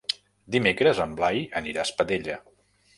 Dimecres 0.55 1.03
en 1.07 1.15
Blai 1.21 1.45
anirà 1.63 1.85
a 1.85 1.89
Espadella. 1.93 2.45